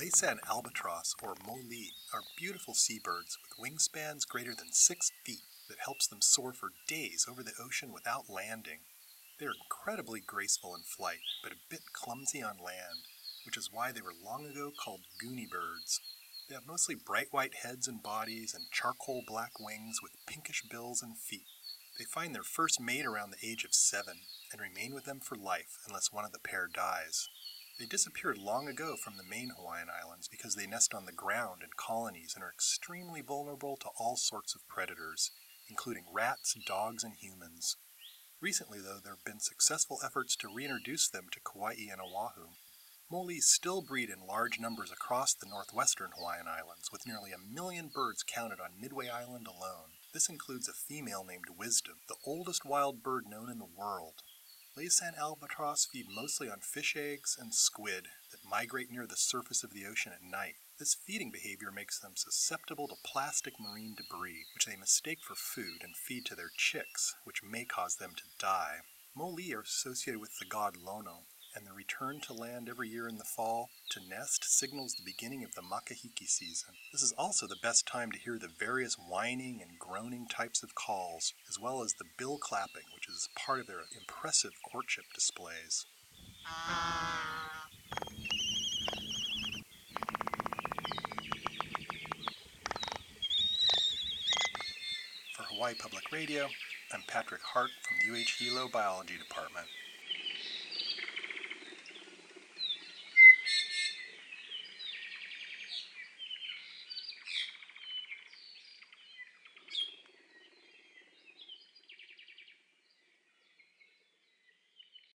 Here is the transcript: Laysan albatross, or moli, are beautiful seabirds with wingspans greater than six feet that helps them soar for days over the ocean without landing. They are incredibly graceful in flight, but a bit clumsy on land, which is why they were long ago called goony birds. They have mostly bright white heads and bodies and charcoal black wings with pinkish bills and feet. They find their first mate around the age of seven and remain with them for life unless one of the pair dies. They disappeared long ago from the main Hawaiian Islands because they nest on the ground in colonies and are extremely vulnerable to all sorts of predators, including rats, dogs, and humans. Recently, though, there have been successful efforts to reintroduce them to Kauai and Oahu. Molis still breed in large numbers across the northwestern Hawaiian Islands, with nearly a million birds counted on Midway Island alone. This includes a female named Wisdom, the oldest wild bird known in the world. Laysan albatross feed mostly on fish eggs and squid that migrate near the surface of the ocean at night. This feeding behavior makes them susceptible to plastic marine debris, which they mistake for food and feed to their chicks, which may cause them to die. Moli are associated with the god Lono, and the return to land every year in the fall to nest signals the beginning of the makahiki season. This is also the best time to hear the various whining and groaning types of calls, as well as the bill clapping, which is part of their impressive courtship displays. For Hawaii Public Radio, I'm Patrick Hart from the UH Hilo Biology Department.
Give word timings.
Laysan 0.00 0.38
albatross, 0.48 1.14
or 1.22 1.34
moli, 1.34 1.90
are 2.14 2.22
beautiful 2.34 2.72
seabirds 2.72 3.36
with 3.42 3.58
wingspans 3.60 4.26
greater 4.26 4.54
than 4.54 4.72
six 4.72 5.12
feet 5.26 5.42
that 5.68 5.84
helps 5.84 6.06
them 6.06 6.22
soar 6.22 6.54
for 6.54 6.70
days 6.88 7.26
over 7.30 7.42
the 7.42 7.52
ocean 7.62 7.92
without 7.92 8.30
landing. 8.30 8.78
They 9.38 9.44
are 9.44 9.52
incredibly 9.62 10.20
graceful 10.20 10.74
in 10.74 10.84
flight, 10.84 11.20
but 11.42 11.52
a 11.52 11.60
bit 11.68 11.92
clumsy 11.92 12.42
on 12.42 12.56
land, 12.56 13.04
which 13.44 13.58
is 13.58 13.68
why 13.70 13.92
they 13.92 14.00
were 14.00 14.14
long 14.24 14.46
ago 14.46 14.72
called 14.82 15.02
goony 15.22 15.46
birds. 15.46 16.00
They 16.48 16.54
have 16.54 16.66
mostly 16.66 16.94
bright 16.94 17.28
white 17.30 17.56
heads 17.62 17.86
and 17.86 18.02
bodies 18.02 18.54
and 18.54 18.70
charcoal 18.72 19.22
black 19.26 19.60
wings 19.60 19.98
with 20.02 20.24
pinkish 20.26 20.62
bills 20.70 21.02
and 21.02 21.18
feet. 21.18 21.44
They 21.98 22.06
find 22.06 22.34
their 22.34 22.42
first 22.42 22.80
mate 22.80 23.04
around 23.04 23.32
the 23.32 23.46
age 23.46 23.64
of 23.64 23.74
seven 23.74 24.20
and 24.50 24.62
remain 24.62 24.94
with 24.94 25.04
them 25.04 25.20
for 25.20 25.36
life 25.36 25.76
unless 25.86 26.10
one 26.10 26.24
of 26.24 26.32
the 26.32 26.38
pair 26.38 26.70
dies. 26.72 27.28
They 27.80 27.86
disappeared 27.86 28.36
long 28.36 28.68
ago 28.68 28.94
from 28.94 29.16
the 29.16 29.22
main 29.22 29.52
Hawaiian 29.56 29.88
Islands 29.88 30.28
because 30.28 30.54
they 30.54 30.66
nest 30.66 30.92
on 30.92 31.06
the 31.06 31.12
ground 31.12 31.62
in 31.62 31.70
colonies 31.78 32.34
and 32.34 32.44
are 32.44 32.52
extremely 32.52 33.22
vulnerable 33.22 33.78
to 33.78 33.88
all 33.96 34.16
sorts 34.16 34.54
of 34.54 34.68
predators, 34.68 35.30
including 35.66 36.04
rats, 36.12 36.54
dogs, 36.66 37.02
and 37.02 37.14
humans. 37.14 37.78
Recently, 38.38 38.80
though, 38.80 38.98
there 39.02 39.14
have 39.14 39.24
been 39.24 39.40
successful 39.40 39.98
efforts 40.04 40.36
to 40.36 40.54
reintroduce 40.54 41.08
them 41.08 41.28
to 41.32 41.40
Kauai 41.40 41.76
and 41.90 42.02
Oahu. 42.02 42.48
Molis 43.10 43.48
still 43.48 43.80
breed 43.80 44.10
in 44.10 44.26
large 44.26 44.60
numbers 44.60 44.92
across 44.92 45.32
the 45.32 45.48
northwestern 45.48 46.10
Hawaiian 46.14 46.48
Islands, 46.48 46.92
with 46.92 47.06
nearly 47.06 47.32
a 47.32 47.38
million 47.38 47.88
birds 47.88 48.22
counted 48.22 48.60
on 48.60 48.78
Midway 48.78 49.08
Island 49.08 49.46
alone. 49.46 49.96
This 50.12 50.28
includes 50.28 50.68
a 50.68 50.74
female 50.74 51.24
named 51.24 51.46
Wisdom, 51.56 51.94
the 52.08 52.20
oldest 52.26 52.66
wild 52.66 53.02
bird 53.02 53.24
known 53.26 53.50
in 53.50 53.58
the 53.58 53.64
world. 53.64 54.20
Laysan 54.76 55.18
albatross 55.18 55.84
feed 55.84 56.06
mostly 56.08 56.48
on 56.48 56.60
fish 56.60 56.96
eggs 56.96 57.36
and 57.38 57.52
squid 57.52 58.06
that 58.30 58.48
migrate 58.48 58.90
near 58.90 59.04
the 59.04 59.16
surface 59.16 59.64
of 59.64 59.72
the 59.72 59.84
ocean 59.84 60.12
at 60.12 60.22
night. 60.22 60.54
This 60.78 60.94
feeding 60.94 61.32
behavior 61.32 61.72
makes 61.72 61.98
them 61.98 62.12
susceptible 62.14 62.86
to 62.86 62.94
plastic 63.04 63.54
marine 63.58 63.96
debris, 63.96 64.46
which 64.54 64.66
they 64.66 64.76
mistake 64.76 65.18
for 65.22 65.34
food 65.34 65.82
and 65.82 65.96
feed 65.96 66.24
to 66.26 66.36
their 66.36 66.52
chicks, 66.56 67.16
which 67.24 67.42
may 67.42 67.64
cause 67.64 67.96
them 67.96 68.14
to 68.14 68.22
die. 68.38 68.78
Moli 69.16 69.52
are 69.52 69.62
associated 69.62 70.20
with 70.20 70.38
the 70.38 70.46
god 70.46 70.76
Lono, 70.76 71.24
and 71.54 71.66
the 71.66 71.72
return 71.72 72.20
to 72.20 72.32
land 72.32 72.68
every 72.68 72.88
year 72.88 73.08
in 73.08 73.18
the 73.18 73.24
fall 73.24 73.70
to 73.90 74.00
nest 74.08 74.44
signals 74.44 74.94
the 74.94 75.04
beginning 75.04 75.42
of 75.44 75.54
the 75.54 75.62
makahiki 75.62 76.26
season. 76.28 76.74
This 76.92 77.02
is 77.02 77.12
also 77.18 77.46
the 77.46 77.56
best 77.62 77.86
time 77.86 78.12
to 78.12 78.18
hear 78.18 78.38
the 78.38 78.48
various 78.48 78.94
whining 78.94 79.60
and 79.60 79.78
groaning 79.78 80.26
types 80.28 80.62
of 80.62 80.74
calls, 80.74 81.34
as 81.48 81.58
well 81.58 81.82
as 81.82 81.94
the 81.94 82.04
bill 82.18 82.38
clapping, 82.38 82.84
which 82.94 83.08
is 83.08 83.28
part 83.36 83.60
of 83.60 83.66
their 83.66 83.82
impressive 83.98 84.52
courtship 84.70 85.04
displays. 85.14 85.86
For 95.36 95.42
Hawaii 95.42 95.74
Public 95.74 96.12
Radio, 96.12 96.46
I'm 96.92 97.02
Patrick 97.06 97.42
Hart 97.42 97.70
from 97.82 98.14
the 98.14 98.20
UH 98.20 98.38
Hilo 98.38 98.68
Biology 98.68 99.18
Department. 99.18 99.66